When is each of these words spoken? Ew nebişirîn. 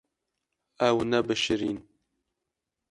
Ew 0.87 0.97
nebişirîn. 1.09 1.79